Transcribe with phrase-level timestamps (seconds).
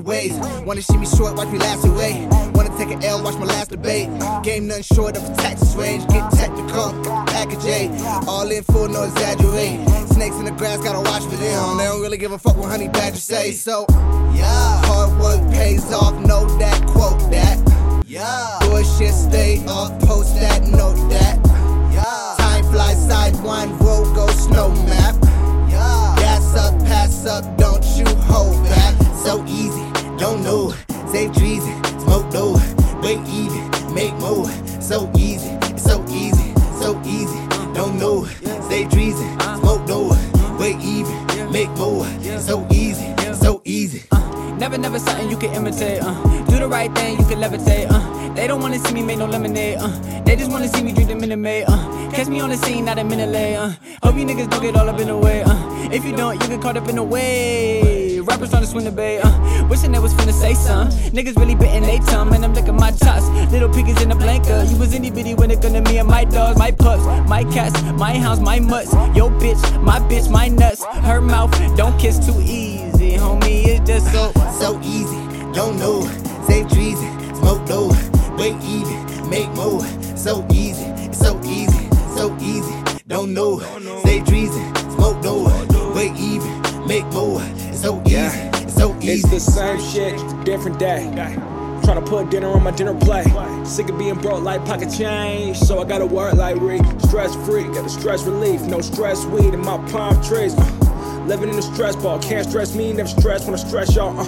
[0.00, 0.64] faster ways.
[0.64, 2.26] Wanna see me short, watch me last away.
[2.54, 4.08] Wanna take an L, watch my last debate.
[4.42, 6.06] Game nothing short of a Texas range.
[6.08, 6.92] Get technical,
[7.26, 7.90] package A.
[8.26, 9.88] All in full, no exaggerate.
[10.08, 11.78] Snakes in the grass, gotta watch for them.
[11.78, 13.52] They don't really give a fuck what honey badger say.
[13.52, 13.86] So,
[14.34, 17.58] yeah, hard work pays off, know that, quote that.
[18.06, 20.29] Yeah, bullshit stay off, post
[30.50, 30.74] know.
[31.12, 31.89] Save treason,
[44.60, 46.02] Never, never something you can imitate.
[46.02, 46.12] Uh.
[46.44, 47.86] Do the right thing, you can levitate.
[47.88, 48.34] Uh.
[48.34, 49.78] They don't wanna see me make no lemonade.
[49.80, 49.88] Uh.
[50.24, 51.64] They just wanna see me drink the Minute.
[51.66, 52.10] Uh.
[52.12, 53.56] Catch me on the scene, not a minute late.
[53.56, 53.72] Uh.
[54.02, 55.42] Hope you niggas don't get all up in the way.
[55.42, 55.56] Uh.
[55.90, 58.20] If you don't, you get caught up in the way.
[58.20, 59.20] Rappers trying to swing the bait.
[59.20, 59.66] Uh.
[59.70, 60.88] Wishing they was finna say some.
[61.16, 63.26] Niggas really bitten they tongue, and I'm licking my chops.
[63.50, 64.68] Little piggies in the blanket.
[64.70, 67.44] You was itty bitty when it come to me and my dogs, my pups, my
[67.44, 68.92] cats, my hounds, my mutts.
[69.16, 70.84] Yo bitch, my bitch, my nuts.
[70.84, 72.69] Her mouth, don't kiss too easy,
[73.18, 73.66] homie.
[73.66, 74.32] It's just so.
[74.60, 75.18] so easy.
[75.52, 76.02] Don't know,
[76.46, 77.90] save treason, smoke dough,
[78.36, 79.84] wait even, make more.
[80.16, 82.74] So easy, so easy, so easy.
[83.08, 83.58] Don't know,
[84.04, 85.48] save treason, smoke dough,
[85.94, 87.40] wait even, make more.
[87.72, 89.12] So easy, so easy.
[89.12, 91.10] It's the same shit, different day.
[91.82, 93.26] Tryna put dinner on my dinner plate.
[93.66, 96.82] Sick of being broke like pocket change, so I gotta work like Rick.
[97.08, 100.54] Stress free, got a stress relief, no stress weed in my palm trees.
[101.30, 104.18] Living in the stress ball, can't stress me, never stress when I stress y'all.
[104.18, 104.24] Uh.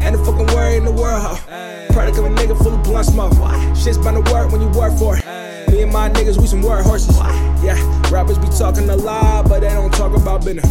[0.00, 1.92] And the fucking worry in the world, huh?
[1.92, 3.34] Product of a nigga full of blunt smoke.
[3.76, 5.70] Shit's bound to work when you work for it.
[5.70, 7.14] Me and my niggas, we some word horses.
[7.62, 7.76] Yeah,
[8.10, 10.64] rappers be talking a lot, but they don't talk about business.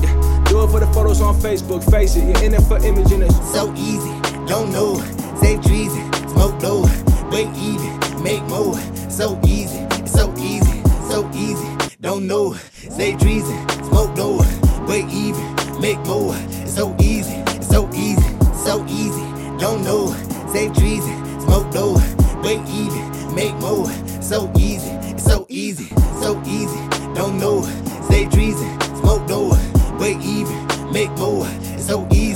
[0.00, 3.20] Yeah, do it for the photos on Facebook, face it, you're in it for imaging
[3.20, 3.32] it.
[3.52, 4.18] so easy.
[4.46, 4.96] Don't know,
[5.36, 6.88] save treason, smoke dough,
[7.30, 8.74] wait even, make more.
[9.10, 11.68] So easy, so easy, so easy.
[12.00, 14.40] Don't know, save treason, smoke dough,
[14.88, 16.34] we're even, make more.
[16.62, 19.22] It's so easy, it's so easy, so easy.
[19.58, 20.06] Don't know,
[20.50, 21.04] say trees,
[21.44, 21.94] smoke low,
[22.42, 23.86] way even, make more.
[24.22, 25.88] So easy, it's so easy,
[26.22, 26.80] so easy.
[27.14, 27.62] Don't know,
[28.08, 28.56] say trees,
[29.00, 29.50] smoke low,
[29.98, 30.56] way even,
[30.90, 31.46] make more.
[31.74, 32.27] It's so easy.